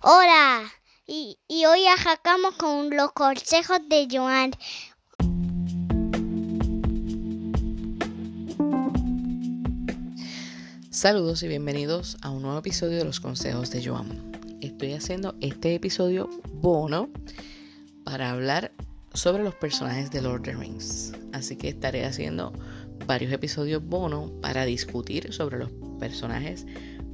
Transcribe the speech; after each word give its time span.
Hola, 0.00 0.62
y, 1.08 1.40
y 1.48 1.64
hoy 1.64 1.84
arrancamos 1.86 2.54
con 2.54 2.88
los 2.90 3.10
consejos 3.10 3.80
de 3.88 4.06
Joan. 4.08 4.52
Saludos 10.90 11.42
y 11.42 11.48
bienvenidos 11.48 12.16
a 12.22 12.30
un 12.30 12.42
nuevo 12.42 12.58
episodio 12.60 12.98
de 12.98 13.04
los 13.06 13.18
consejos 13.18 13.72
de 13.72 13.84
Joan. 13.84 14.30
Estoy 14.60 14.92
haciendo 14.92 15.34
este 15.40 15.74
episodio 15.74 16.30
bono 16.54 17.10
para 18.04 18.30
hablar 18.30 18.70
sobre 19.14 19.42
los 19.42 19.56
personajes 19.56 20.12
de 20.12 20.22
Lord 20.22 20.42
of 20.42 20.44
the 20.44 20.52
Rings. 20.54 21.12
Así 21.32 21.56
que 21.56 21.70
estaré 21.70 22.04
haciendo 22.04 22.52
varios 23.04 23.32
episodios 23.32 23.84
bono 23.84 24.30
para 24.42 24.64
discutir 24.64 25.32
sobre 25.32 25.58
los 25.58 25.70
personajes 25.98 26.66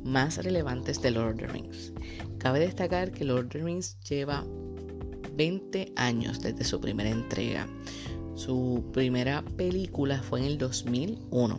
más 0.05 0.37
relevantes 0.37 1.01
de 1.01 1.13
Lord 1.13 1.37
of 1.37 1.41
the 1.41 1.47
Rings. 1.47 1.95
Cabe 2.45 2.61
destacar 2.61 3.11
que 3.11 3.25
Lord 3.25 3.47
of 3.47 3.53
the 3.53 3.59
Rings 3.61 3.97
lleva 4.07 4.45
20 5.35 5.95
años 5.97 6.43
desde 6.43 6.63
su 6.65 6.79
primera 6.79 7.09
entrega. 7.09 7.67
Su 8.35 8.85
primera 8.93 9.43
película 9.57 10.23
fue 10.23 10.41
en 10.41 10.45
el 10.45 10.59
2001. 10.59 11.59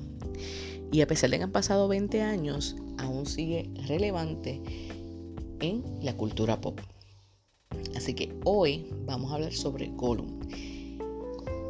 Y 0.91 1.02
a 1.02 1.08
pesar 1.08 1.31
de 1.31 1.38
que 1.38 1.44
han 1.44 1.52
pasado 1.52 1.88
20 1.88 2.21
años, 2.21 2.75
aún 2.99 3.25
sigue 3.25 3.67
relevante 3.88 4.61
en 5.59 5.84
la 6.03 6.16
cultura 6.16 6.61
pop. 6.61 6.80
Así 7.95 8.13
que 8.13 8.36
hoy 8.44 8.86
vamos 9.08 9.31
a 9.31 9.36
hablar 9.36 9.53
sobre 9.53 9.88
Gollum. 9.88 10.39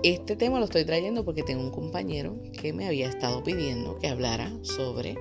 Este 0.04 0.36
tema 0.36 0.60
lo 0.60 0.66
estoy 0.66 0.84
trayendo 0.84 1.24
porque 1.24 1.44
tengo 1.44 1.64
un 1.64 1.72
compañero 1.72 2.38
que 2.52 2.74
me 2.74 2.86
había 2.86 3.08
estado 3.08 3.42
pidiendo 3.46 3.98
que 3.98 4.10
hablara 4.10 4.52
sobre 4.62 5.16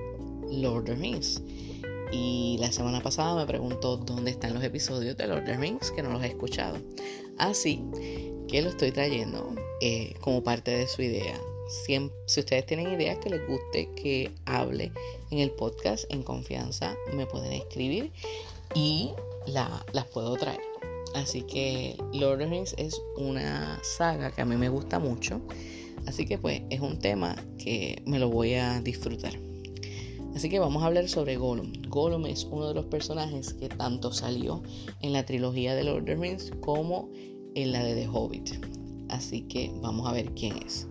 Lord 0.51 0.81
of 0.81 0.85
the 0.87 0.95
Rings. 0.95 1.41
Y 2.11 2.57
la 2.59 2.71
semana 2.71 3.01
pasada 3.01 3.35
me 3.35 3.45
preguntó 3.45 3.97
dónde 3.97 4.31
están 4.31 4.53
los 4.53 4.63
episodios 4.63 5.17
de 5.17 5.27
Lord 5.27 5.39
of 5.39 5.45
the 5.45 5.57
Rings 5.57 5.91
que 5.91 6.03
no 6.03 6.11
los 6.11 6.23
he 6.23 6.27
escuchado. 6.27 6.77
Así 7.37 7.83
que 8.47 8.61
lo 8.61 8.69
estoy 8.69 8.91
trayendo 8.91 9.53
eh, 9.81 10.13
como 10.21 10.43
parte 10.43 10.71
de 10.71 10.87
su 10.87 11.01
idea. 11.01 11.39
Si, 11.67 11.97
si 12.27 12.39
ustedes 12.39 12.65
tienen 12.65 12.91
ideas 12.93 13.17
que 13.17 13.29
les 13.29 13.47
guste 13.47 13.89
que 13.95 14.31
hable 14.45 14.91
en 15.31 15.39
el 15.39 15.51
podcast 15.51 16.05
en 16.09 16.23
confianza, 16.23 16.95
me 17.13 17.25
pueden 17.25 17.53
escribir 17.53 18.11
y 18.75 19.11
las 19.47 20.05
puedo 20.13 20.35
traer. 20.35 20.61
Así 21.15 21.41
que 21.43 21.95
Lord 22.13 22.33
of 22.33 22.39
the 22.39 22.45
Rings 22.45 22.75
es 22.77 23.01
una 23.17 23.79
saga 23.83 24.31
que 24.31 24.41
a 24.41 24.45
mí 24.45 24.55
me 24.57 24.69
gusta 24.69 24.99
mucho. 24.99 25.41
Así 26.05 26.25
que 26.25 26.37
pues 26.37 26.61
es 26.69 26.81
un 26.81 26.99
tema 26.99 27.35
que 27.57 28.01
me 28.05 28.19
lo 28.19 28.29
voy 28.29 28.55
a 28.55 28.79
disfrutar. 28.81 29.44
Así 30.35 30.49
que 30.49 30.59
vamos 30.59 30.83
a 30.83 30.87
hablar 30.87 31.07
sobre 31.07 31.37
Gollum. 31.37 31.71
Gollum 31.87 32.25
es 32.25 32.43
uno 32.51 32.67
de 32.67 32.73
los 32.73 32.85
personajes 32.87 33.53
que 33.53 33.69
tanto 33.69 34.11
salió 34.11 34.61
en 35.01 35.13
la 35.13 35.25
trilogía 35.25 35.73
de 35.75 35.85
Lord 35.85 35.99
of 35.99 36.05
the 36.05 36.15
Rings 36.15 36.51
como 36.59 37.09
en 37.55 37.71
la 37.71 37.81
de 37.81 37.95
The 37.95 38.07
Hobbit. 38.09 38.51
Así 39.07 39.43
que 39.43 39.71
vamos 39.81 40.09
a 40.09 40.11
ver 40.11 40.33
quién 40.33 40.57
es. 40.57 40.87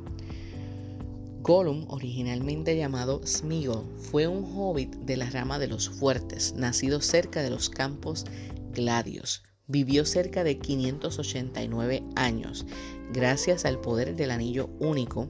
Gollum, 1.43 1.85
originalmente 1.89 2.75
llamado 2.75 3.21
Smeagol, 3.27 3.85
fue 3.99 4.27
un 4.27 4.51
hobbit 4.57 4.95
de 5.01 5.19
la 5.19 5.29
rama 5.29 5.59
de 5.59 5.69
los 5.69 5.91
fuertes, 5.91 6.55
nacido 6.57 7.03
cerca 7.03 7.43
de 7.43 7.51
los 7.51 7.69
campos 7.69 8.25
Gladios. 8.73 9.43
Vivió 9.67 10.07
cerca 10.07 10.43
de 10.43 10.59
589 10.59 12.03
años, 12.17 12.65
gracias 13.13 13.67
al 13.67 13.79
poder 13.79 14.17
del 14.17 14.31
anillo 14.31 14.71
único 14.81 15.29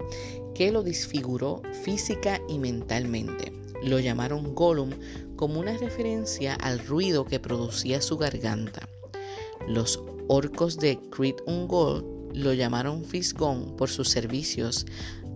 que 0.54 0.70
lo 0.70 0.84
disfiguró 0.84 1.62
física 1.82 2.40
y 2.48 2.60
mentalmente. 2.60 3.63
Lo 3.84 4.00
llamaron 4.00 4.54
Gollum 4.54 4.90
como 5.36 5.60
una 5.60 5.76
referencia 5.76 6.54
al 6.54 6.78
ruido 6.78 7.26
que 7.26 7.38
producía 7.38 8.00
su 8.00 8.16
garganta. 8.16 8.88
Los 9.68 10.02
orcos 10.28 10.78
de 10.78 10.98
Crit 11.10 11.36
Ungol 11.46 12.30
lo 12.32 12.52
llamaron 12.54 13.04
Fisgón 13.04 13.76
por 13.76 13.90
sus 13.90 14.08
servicios 14.08 14.86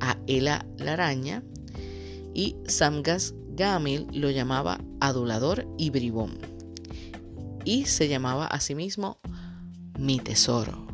a 0.00 0.16
Ela 0.26 0.66
la 0.78 0.94
araña 0.94 1.42
y 2.34 2.56
Samgas 2.66 3.34
Gamil 3.54 4.06
lo 4.12 4.30
llamaba 4.30 4.80
adulador 5.00 5.66
y 5.76 5.90
bribón. 5.90 6.38
Y 7.64 7.84
se 7.84 8.08
llamaba 8.08 8.46
a 8.46 8.60
sí 8.60 8.74
mismo 8.74 9.18
mi 9.98 10.18
tesoro, 10.18 10.86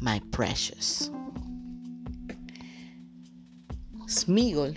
my 0.00 0.20
precious. 0.30 1.10
Smigol 4.08 4.76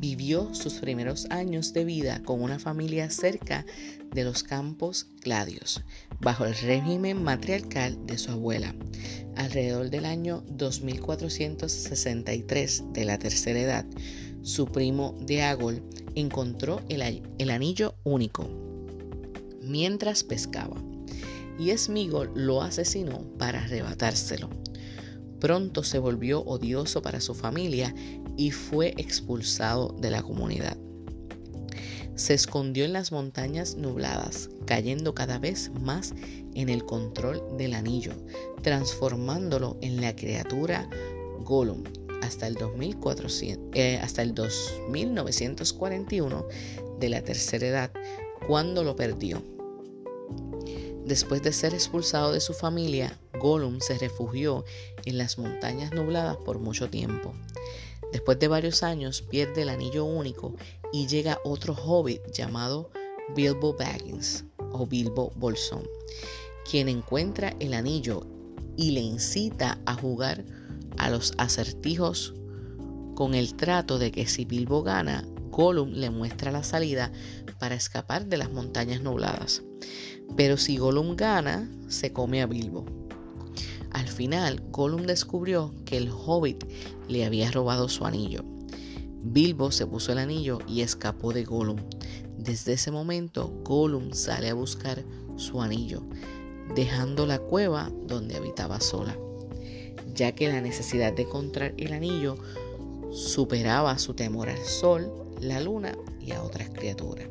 vivió 0.00 0.52
sus 0.54 0.74
primeros 0.74 1.26
años 1.30 1.72
de 1.74 1.84
vida 1.84 2.22
con 2.24 2.42
una 2.42 2.58
familia 2.58 3.08
cerca 3.10 3.64
de 4.12 4.24
los 4.24 4.42
campos 4.42 5.06
gladios, 5.22 5.84
bajo 6.20 6.44
el 6.46 6.56
régimen 6.56 7.22
matriarcal 7.22 8.04
de 8.06 8.16
su 8.16 8.32
abuela. 8.32 8.74
Alrededor 9.36 9.90
del 9.90 10.06
año 10.06 10.42
2463 10.48 12.84
de 12.92 13.04
la 13.04 13.18
tercera 13.18 13.60
edad, 13.60 13.84
su 14.42 14.66
primo 14.66 15.14
Deagol 15.20 15.82
encontró 16.14 16.80
el, 16.88 17.02
anillo 17.50 17.94
único 18.04 18.48
mientras 19.62 20.24
pescaba, 20.24 20.82
y 21.58 21.76
Smigol 21.76 22.30
lo 22.34 22.62
asesinó 22.62 23.20
para 23.38 23.62
arrebatárselo. 23.62 24.48
Pronto 25.40 25.82
se 25.82 25.98
volvió 25.98 26.42
odioso 26.42 27.02
para 27.02 27.20
su 27.20 27.34
familia 27.34 27.94
y 28.36 28.50
fue 28.50 28.94
expulsado 28.96 29.96
de 29.98 30.10
la 30.10 30.22
comunidad. 30.22 30.76
Se 32.14 32.34
escondió 32.34 32.84
en 32.84 32.92
las 32.92 33.12
montañas 33.12 33.76
nubladas, 33.76 34.50
cayendo 34.66 35.14
cada 35.14 35.38
vez 35.38 35.70
más 35.80 36.12
en 36.54 36.68
el 36.68 36.84
control 36.84 37.42
del 37.56 37.72
anillo, 37.72 38.12
transformándolo 38.62 39.78
en 39.80 40.02
la 40.02 40.14
criatura 40.14 40.90
Gollum 41.44 41.82
hasta 42.22 42.46
el, 42.46 42.54
2400, 42.54 43.70
eh, 43.74 44.00
2941 44.34 46.46
de 46.98 47.08
la 47.08 47.22
tercera 47.22 47.66
edad, 47.66 47.90
cuando 48.46 48.84
lo 48.84 48.94
perdió. 48.94 49.42
Después 51.04 51.42
de 51.42 51.52
ser 51.52 51.74
expulsado 51.74 52.32
de 52.32 52.40
su 52.40 52.52
familia, 52.52 53.18
Gollum 53.40 53.80
se 53.80 53.98
refugió 53.98 54.64
en 55.04 55.18
las 55.18 55.38
montañas 55.38 55.92
nubladas 55.92 56.36
por 56.36 56.58
mucho 56.58 56.90
tiempo. 56.90 57.34
Después 58.12 58.38
de 58.38 58.48
varios 58.48 58.82
años 58.82 59.22
pierde 59.22 59.62
el 59.62 59.68
anillo 59.68 60.04
único 60.04 60.54
y 60.92 61.06
llega 61.06 61.40
otro 61.44 61.74
hobbit 61.74 62.20
llamado 62.32 62.90
Bilbo 63.34 63.74
Baggins 63.74 64.44
o 64.72 64.86
Bilbo 64.86 65.32
Bolsón, 65.36 65.84
quien 66.68 66.88
encuentra 66.88 67.54
el 67.60 67.74
anillo 67.74 68.26
y 68.76 68.90
le 68.92 69.00
incita 69.00 69.80
a 69.86 69.94
jugar 69.94 70.44
a 70.98 71.10
los 71.10 71.32
acertijos 71.38 72.34
con 73.14 73.34
el 73.34 73.54
trato 73.54 73.98
de 73.98 74.10
que 74.10 74.26
si 74.26 74.44
Bilbo 74.44 74.82
gana, 74.82 75.26
Gollum 75.50 75.92
le 75.92 76.10
muestra 76.10 76.50
la 76.50 76.62
salida 76.62 77.12
para 77.58 77.74
escapar 77.74 78.26
de 78.26 78.38
las 78.38 78.50
montañas 78.50 79.02
nubladas. 79.02 79.62
Pero 80.36 80.56
si 80.56 80.76
Gollum 80.76 81.16
gana, 81.16 81.70
se 81.88 82.12
come 82.12 82.42
a 82.42 82.46
Bilbo. 82.46 82.84
Al 83.90 84.08
final, 84.08 84.62
Gollum 84.70 85.02
descubrió 85.02 85.74
que 85.84 85.96
el 85.96 86.10
hobbit 86.10 86.64
le 87.08 87.24
había 87.24 87.50
robado 87.50 87.88
su 87.88 88.06
anillo. 88.06 88.44
Bilbo 89.22 89.70
se 89.70 89.86
puso 89.86 90.12
el 90.12 90.18
anillo 90.18 90.60
y 90.66 90.80
escapó 90.80 91.32
de 91.32 91.44
Gollum. 91.44 91.78
Desde 92.38 92.74
ese 92.74 92.90
momento, 92.90 93.52
Gollum 93.64 94.12
sale 94.12 94.48
a 94.48 94.54
buscar 94.54 95.04
su 95.36 95.60
anillo, 95.60 96.02
dejando 96.74 97.26
la 97.26 97.38
cueva 97.38 97.90
donde 98.06 98.36
habitaba 98.36 98.80
sola, 98.80 99.16
ya 100.14 100.32
que 100.32 100.48
la 100.48 100.60
necesidad 100.60 101.12
de 101.12 101.22
encontrar 101.22 101.74
el 101.76 101.92
anillo 101.92 102.36
superaba 103.10 103.98
su 103.98 104.14
temor 104.14 104.48
al 104.48 104.64
sol, 104.64 105.12
la 105.40 105.60
luna 105.60 105.96
y 106.20 106.32
a 106.32 106.42
otras 106.42 106.70
criaturas. 106.70 107.28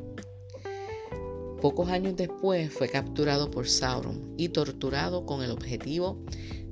Pocos 1.60 1.90
años 1.90 2.16
después 2.16 2.72
fue 2.72 2.88
capturado 2.88 3.50
por 3.50 3.68
Sauron 3.68 4.34
y 4.38 4.48
torturado 4.48 5.26
con 5.26 5.42
el 5.42 5.50
objetivo 5.50 6.24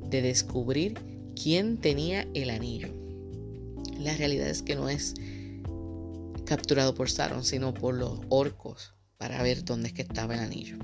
de 0.08 0.23
descubrir 0.23 0.94
quién 1.40 1.76
tenía 1.76 2.26
el 2.32 2.49
anillo. 2.49 2.88
La 3.99 4.17
realidad 4.17 4.49
es 4.49 4.62
que 4.62 4.76
no 4.76 4.88
es 4.88 5.14
capturado 6.46 6.94
por 6.94 7.11
Sauron, 7.11 7.44
sino 7.44 7.75
por 7.75 7.94
los 7.94 8.20
orcos 8.31 8.94
para 9.19 9.43
ver 9.43 9.64
dónde 9.64 9.88
es 9.88 9.94
que 9.94 10.02
estaba 10.02 10.35
el 10.35 10.40
anillo. 10.40 10.79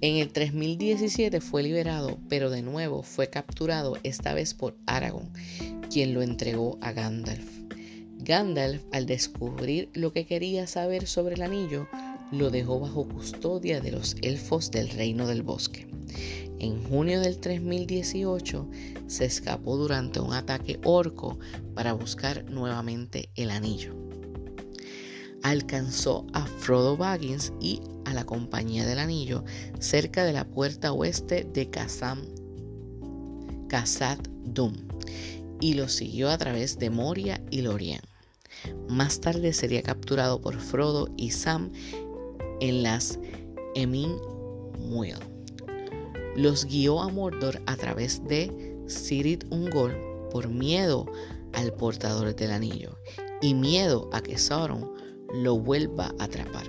En 0.00 0.16
el 0.16 0.32
3017 0.32 1.40
fue 1.40 1.64
liberado, 1.64 2.18
pero 2.28 2.50
de 2.50 2.62
nuevo 2.62 3.02
fue 3.02 3.28
capturado 3.28 3.96
esta 4.04 4.32
vez 4.32 4.54
por 4.54 4.76
Aragorn, 4.86 5.32
quien 5.90 6.14
lo 6.14 6.22
entregó 6.22 6.78
a 6.80 6.92
Gandalf. 6.92 7.58
Gandalf, 8.20 8.82
al 8.92 9.06
descubrir 9.06 9.90
lo 9.94 10.12
que 10.12 10.24
quería 10.24 10.66
saber 10.66 11.06
sobre 11.06 11.34
el 11.34 11.42
anillo, 11.42 11.88
lo 12.30 12.50
dejó 12.50 12.80
bajo 12.80 13.08
custodia 13.08 13.80
de 13.80 13.92
los 13.92 14.16
elfos 14.22 14.70
del 14.70 14.90
reino 14.90 15.26
del 15.26 15.42
bosque. 15.42 15.88
En 16.58 16.82
junio 16.84 17.20
del 17.20 17.38
3018 17.38 18.68
se 19.06 19.24
escapó 19.24 19.76
durante 19.76 20.20
un 20.20 20.32
ataque 20.32 20.80
orco 20.84 21.38
para 21.74 21.92
buscar 21.92 22.44
nuevamente 22.50 23.30
el 23.36 23.50
anillo. 23.50 23.94
alcanzó 25.42 26.26
a 26.32 26.44
Frodo 26.46 26.96
Baggins 26.96 27.52
y 27.60 27.80
a 28.04 28.12
la 28.12 28.24
Compañía 28.24 28.84
del 28.84 28.98
Anillo 28.98 29.44
cerca 29.78 30.24
de 30.24 30.32
la 30.32 30.44
puerta 30.44 30.92
oeste 30.92 31.44
de 31.44 31.70
Khazad 31.70 32.18
Dum 34.44 34.72
y 35.60 35.74
lo 35.74 35.88
siguió 35.88 36.30
a 36.30 36.38
través 36.38 36.78
de 36.78 36.90
Moria 36.90 37.40
y 37.50 37.62
Lorien. 37.62 38.00
Más 38.88 39.20
tarde 39.20 39.52
sería 39.52 39.82
capturado 39.82 40.40
por 40.40 40.58
Frodo 40.58 41.08
y 41.16 41.30
Sam 41.30 41.70
en 42.60 42.82
las 42.82 43.18
Emin 43.74 44.16
Muil. 44.78 45.16
Los 46.36 46.64
guió 46.64 47.00
a 47.00 47.08
Mordor 47.08 47.60
a 47.66 47.76
través 47.76 48.24
de 48.26 48.76
Sirit 48.86 49.44
Ungol 49.50 49.96
por 50.30 50.48
miedo 50.48 51.06
al 51.52 51.72
portador 51.72 52.34
del 52.34 52.50
anillo 52.50 52.98
y 53.40 53.54
miedo 53.54 54.08
a 54.12 54.20
que 54.20 54.38
Sauron 54.38 54.90
lo 55.32 55.58
vuelva 55.58 56.14
a 56.18 56.24
atrapar. 56.24 56.66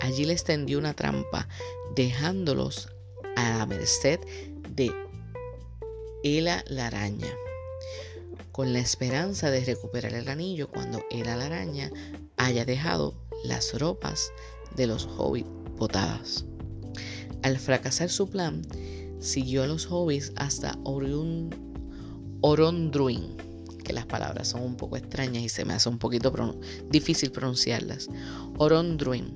Allí 0.00 0.24
les 0.24 0.44
tendió 0.44 0.78
una 0.78 0.94
trampa, 0.94 1.48
dejándolos 1.94 2.88
a 3.36 3.58
la 3.58 3.66
merced 3.66 4.20
de 4.70 4.92
Ela 6.22 6.64
la 6.68 6.88
araña, 6.88 7.32
con 8.52 8.72
la 8.72 8.80
esperanza 8.80 9.50
de 9.50 9.64
recuperar 9.64 10.14
el 10.14 10.28
anillo 10.28 10.68
cuando 10.68 11.04
Ela 11.10 11.36
la 11.36 11.46
araña 11.46 11.90
haya 12.36 12.64
dejado 12.64 13.14
las 13.44 13.78
ropas 13.78 14.32
de 14.76 14.86
los 14.86 15.06
hobbits 15.16 15.48
botadas. 15.76 16.44
Al 17.42 17.58
fracasar 17.58 18.08
su 18.08 18.28
plan, 18.28 18.62
siguió 19.20 19.62
a 19.62 19.66
los 19.66 19.90
hobbits 19.90 20.32
hasta 20.36 20.78
Orondruin, 22.40 23.36
que 23.84 23.92
las 23.92 24.06
palabras 24.06 24.48
son 24.48 24.62
un 24.62 24.76
poco 24.76 24.96
extrañas 24.96 25.42
y 25.42 25.48
se 25.48 25.64
me 25.64 25.74
hace 25.74 25.88
un 25.88 25.98
poquito 25.98 26.32
difícil 26.90 27.30
pronunciarlas. 27.30 28.08
Orondruin. 28.58 29.34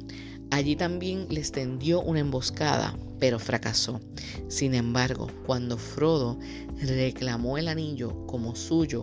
Allí 0.50 0.76
también 0.76 1.26
les 1.28 1.52
tendió 1.52 2.00
una 2.00 2.20
emboscada, 2.20 2.96
pero 3.18 3.38
fracasó. 3.38 4.00
Sin 4.48 4.74
embargo, 4.74 5.26
cuando 5.44 5.76
Frodo 5.76 6.38
reclamó 6.80 7.58
el 7.58 7.68
anillo 7.68 8.26
como 8.26 8.56
suyo 8.56 9.02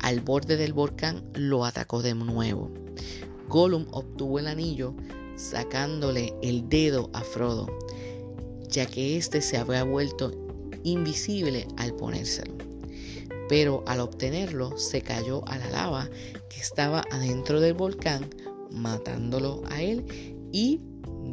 al 0.00 0.20
borde 0.20 0.58
del 0.58 0.74
volcán, 0.74 1.24
lo 1.34 1.64
atacó 1.64 2.02
de 2.02 2.14
nuevo. 2.14 2.70
Gollum 3.48 3.86
obtuvo 3.92 4.38
el 4.38 4.48
anillo 4.48 4.94
sacándole 5.36 6.34
el 6.42 6.68
dedo 6.68 7.10
a 7.12 7.22
Frodo, 7.22 7.66
ya 8.68 8.86
que 8.86 9.16
éste 9.16 9.40
se 9.40 9.56
había 9.56 9.84
vuelto 9.84 10.32
invisible 10.84 11.66
al 11.76 11.94
ponérselo 11.94 12.62
pero 13.52 13.84
al 13.86 14.00
obtenerlo 14.00 14.78
se 14.78 15.02
cayó 15.02 15.46
a 15.46 15.58
la 15.58 15.68
lava 15.68 16.08
que 16.48 16.58
estaba 16.58 17.04
adentro 17.10 17.60
del 17.60 17.74
volcán, 17.74 18.24
matándolo 18.70 19.62
a 19.68 19.82
él 19.82 20.06
y 20.52 20.80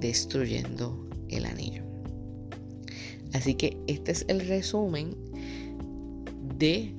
destruyendo 0.01 1.07
el 1.29 1.45
anillo. 1.45 1.83
Así 3.31 3.55
que 3.55 3.77
este 3.87 4.11
es 4.11 4.25
el 4.27 4.41
resumen 4.49 5.15
de 6.57 6.93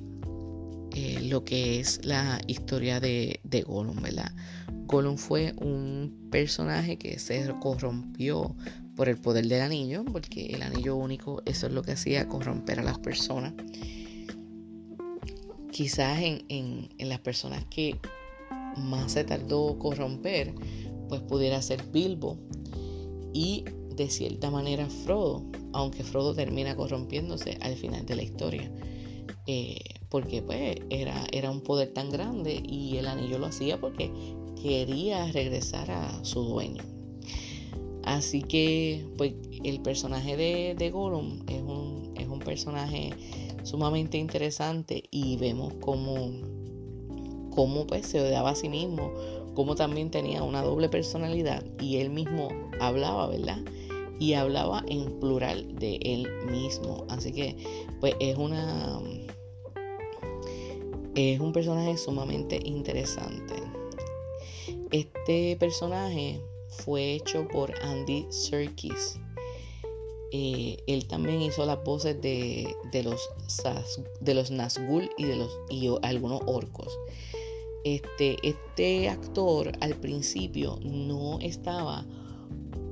eh, 0.95 1.19
lo 1.21 1.43
que 1.43 1.79
es 1.79 2.03
la 2.03 2.41
historia 2.47 2.99
de, 2.99 3.39
de 3.43 3.61
Gollum, 3.61 4.01
¿verdad? 4.01 4.31
Gollum 4.91 5.17
fue 5.17 5.53
un 5.57 6.27
personaje 6.29 6.97
que 6.97 7.17
se 7.17 7.51
corrompió 7.59 8.55
por 8.95 9.09
el 9.09 9.17
poder 9.17 9.47
del 9.47 9.61
anillo, 9.61 10.03
porque 10.05 10.47
el 10.47 10.61
anillo 10.61 10.95
único, 10.95 11.41
eso 11.45 11.67
es 11.67 11.73
lo 11.73 11.81
que 11.81 11.93
hacía, 11.93 12.27
corromper 12.27 12.79
a 12.79 12.83
las 12.83 12.99
personas 12.99 13.53
quizás 15.71 16.19
en, 16.21 16.89
las 16.99 17.19
personas 17.19 17.65
que 17.65 17.97
más 18.77 19.13
se 19.13 19.23
tardó 19.23 19.79
corromper, 19.79 20.53
pues 21.09 21.21
pudiera 21.21 21.61
ser 21.61 21.81
Bilbo 21.91 22.37
y 23.33 23.65
de 23.95 24.09
cierta 24.09 24.51
manera 24.51 24.87
Frodo, 24.87 25.43
aunque 25.73 26.03
Frodo 26.03 26.35
termina 26.35 26.75
corrompiéndose 26.75 27.57
al 27.61 27.75
final 27.75 28.05
de 28.05 28.15
la 28.15 28.23
historia. 28.23 28.71
Eh, 29.47 29.79
porque 30.09 30.41
pues 30.41 30.75
era, 30.89 31.25
era 31.31 31.49
un 31.49 31.61
poder 31.61 31.93
tan 31.93 32.09
grande 32.09 32.61
y 32.63 32.97
el 32.97 33.07
anillo 33.07 33.39
lo 33.39 33.47
hacía 33.47 33.79
porque 33.79 34.11
quería 34.61 35.31
regresar 35.31 35.91
a 35.91 36.23
su 36.23 36.43
dueño. 36.43 36.83
Así 38.03 38.41
que 38.41 39.05
pues 39.17 39.33
el 39.63 39.81
personaje 39.81 40.35
de, 40.35 40.75
de 40.77 40.89
Gollum 40.89 41.39
es 41.47 41.61
un, 41.61 42.13
es 42.15 42.27
un 42.27 42.39
personaje 42.39 43.11
sumamente 43.63 44.17
interesante 44.17 45.03
y 45.11 45.37
vemos 45.37 45.73
cómo, 45.81 46.31
cómo 47.51 47.85
pues, 47.85 48.07
se 48.07 48.19
odiaba 48.21 48.51
a 48.51 48.55
sí 48.55 48.69
mismo, 48.69 49.13
cómo 49.53 49.75
también 49.75 50.09
tenía 50.09 50.43
una 50.43 50.63
doble 50.63 50.89
personalidad 50.89 51.63
y 51.79 51.97
él 51.97 52.09
mismo 52.09 52.49
hablaba, 52.79 53.27
¿verdad? 53.27 53.59
Y 54.19 54.33
hablaba 54.33 54.83
en 54.87 55.19
plural 55.19 55.75
de 55.75 55.97
él 56.01 56.27
mismo. 56.51 57.05
Así 57.09 57.31
que 57.31 57.55
pues 57.99 58.15
es 58.19 58.37
una... 58.37 58.99
Es 61.13 61.41
un 61.41 61.51
personaje 61.51 61.97
sumamente 61.97 62.57
interesante. 62.63 63.60
Este 64.91 65.55
personaje 65.57 66.41
fue 66.69 67.15
hecho 67.15 67.47
por 67.47 67.73
Andy 67.81 68.25
Serkis 68.29 69.19
eh, 70.33 70.77
él 70.87 71.05
también 71.07 71.41
hizo 71.41 71.65
las 71.65 71.83
voces 71.83 72.21
de, 72.21 72.73
los, 73.03 73.29
de 74.21 74.33
los 74.33 74.49
Nazgûl 74.49 75.09
y 75.17 75.25
de 75.25 75.35
los 75.35 75.59
y 75.69 75.89
algunos 76.03 76.41
orcos. 76.45 76.97
Este, 77.83 78.37
este 78.47 79.09
actor 79.09 79.73
al 79.81 79.95
principio 79.95 80.79
no 80.83 81.39
estaba 81.41 82.05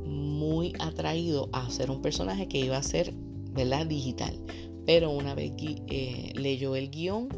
muy 0.06 0.74
atraído 0.80 1.48
a 1.54 1.70
ser 1.70 1.92
un 1.92 2.02
personaje 2.02 2.48
que 2.50 2.60
iba 2.60 2.76
a 2.76 2.84
ser 2.84 3.14
¿verdad? 3.54 3.86
digital. 3.86 4.38
Pero 4.86 5.10
una 5.12 5.34
vez 5.34 5.54
eh, 5.58 6.34
leyó 6.36 6.76
el 6.76 6.90
guion, 6.90 7.30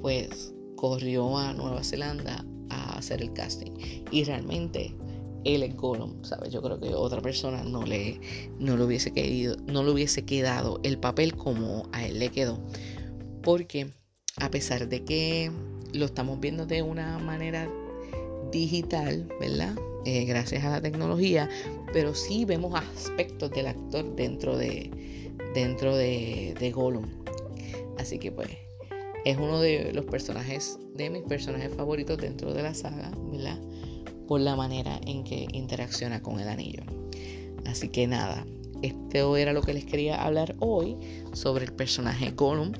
pues 0.00 0.54
corrió 0.74 1.38
a 1.38 1.52
Nueva 1.52 1.84
Zelanda 1.84 2.44
hacer 2.98 3.22
el 3.22 3.32
casting. 3.32 3.72
Y 4.10 4.24
realmente 4.24 4.94
él 5.44 5.62
es 5.62 5.76
Gollum, 5.76 6.24
¿sabes? 6.24 6.52
Yo 6.52 6.60
creo 6.60 6.80
que 6.80 6.94
otra 6.94 7.20
persona 7.20 7.62
no 7.62 7.84
le, 7.84 8.20
no 8.58 8.76
le 8.76 8.84
hubiese 8.84 9.12
querido, 9.12 9.56
no 9.66 9.84
le 9.84 9.92
hubiese 9.92 10.24
quedado 10.24 10.80
el 10.82 10.98
papel 10.98 11.36
como 11.36 11.88
a 11.92 12.04
él 12.04 12.18
le 12.18 12.30
quedó. 12.30 12.60
Porque 13.42 13.90
a 14.38 14.50
pesar 14.50 14.88
de 14.88 15.04
que 15.04 15.50
lo 15.92 16.04
estamos 16.04 16.40
viendo 16.40 16.66
de 16.66 16.82
una 16.82 17.18
manera 17.18 17.70
digital, 18.50 19.28
¿verdad? 19.40 19.76
Eh, 20.04 20.24
gracias 20.24 20.64
a 20.64 20.70
la 20.70 20.80
tecnología, 20.80 21.48
pero 21.92 22.14
sí 22.14 22.44
vemos 22.44 22.74
aspectos 22.74 23.50
del 23.50 23.68
actor 23.68 24.14
dentro 24.16 24.56
de, 24.56 24.90
dentro 25.54 25.96
de, 25.96 26.54
de 26.58 26.70
Gollum. 26.72 27.06
Así 27.98 28.18
que 28.18 28.30
pues 28.30 28.65
es 29.26 29.36
uno 29.38 29.60
de 29.60 29.92
los 29.92 30.04
personajes, 30.04 30.78
de 30.94 31.10
mis 31.10 31.22
personajes 31.24 31.74
favoritos 31.74 32.16
dentro 32.16 32.54
de 32.54 32.62
la 32.62 32.74
saga, 32.74 33.10
¿verdad? 33.32 33.58
por 34.28 34.40
la 34.40 34.54
manera 34.54 35.00
en 35.04 35.24
que 35.24 35.48
interacciona 35.52 36.22
con 36.22 36.38
el 36.38 36.48
anillo. 36.48 36.82
Así 37.64 37.88
que 37.88 38.06
nada, 38.06 38.46
esto 38.82 39.36
era 39.36 39.52
lo 39.52 39.62
que 39.62 39.74
les 39.74 39.84
quería 39.84 40.22
hablar 40.22 40.54
hoy 40.60 40.96
sobre 41.32 41.64
el 41.64 41.72
personaje 41.72 42.30
Gollum. 42.30 42.72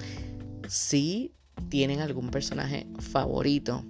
Si 0.68 1.34
tienen 1.68 1.98
algún 1.98 2.30
personaje 2.30 2.86
favorito 3.00 3.84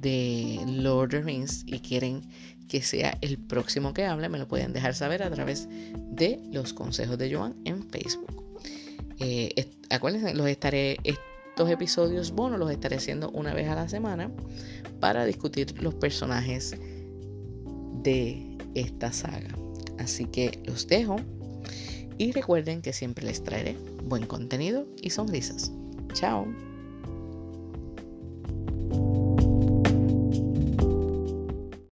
de 0.00 0.60
Lord 0.66 1.08
of 1.08 1.10
the 1.10 1.20
Rings 1.20 1.62
y 1.66 1.78
quieren 1.80 2.22
que 2.68 2.80
sea 2.80 3.18
el 3.20 3.36
próximo 3.36 3.92
que 3.92 4.06
hable, 4.06 4.30
me 4.30 4.38
lo 4.38 4.48
pueden 4.48 4.72
dejar 4.72 4.94
saber 4.94 5.22
a 5.22 5.30
través 5.30 5.68
de 6.10 6.40
los 6.52 6.72
consejos 6.72 7.18
de 7.18 7.34
Joan 7.34 7.54
en 7.66 7.86
Facebook. 7.90 8.42
Eh, 9.18 9.70
acuérdense, 9.90 10.32
los 10.34 10.48
estaré, 10.48 10.96
estos 11.52 11.68
episodios 11.68 12.32
bonos 12.32 12.58
los 12.58 12.70
estaré 12.70 12.96
haciendo 12.96 13.28
una 13.32 13.52
vez 13.52 13.68
a 13.68 13.74
la 13.74 13.86
semana 13.86 14.30
para 15.00 15.26
discutir 15.26 15.82
los 15.82 15.94
personajes 15.94 16.74
de 18.02 18.56
esta 18.74 19.12
saga. 19.12 19.54
Así 19.98 20.24
que 20.24 20.62
los 20.64 20.86
dejo 20.86 21.16
y 22.16 22.32
recuerden 22.32 22.80
que 22.80 22.94
siempre 22.94 23.26
les 23.26 23.44
traeré 23.44 23.76
buen 24.02 24.24
contenido 24.24 24.86
y 25.02 25.10
sonrisas. 25.10 25.70
Chao. 26.14 26.46